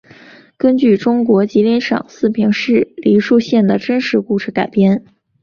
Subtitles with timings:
[0.57, 5.05] 根据中国吉林省四平市梨树县的真实故事改编。